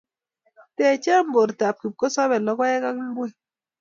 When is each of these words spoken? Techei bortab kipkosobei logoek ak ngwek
Techei 0.75 1.21
bortab 1.33 1.75
kipkosobei 1.81 2.43
logoek 2.45 2.83
ak 2.89 2.95
ngwek 3.09 3.33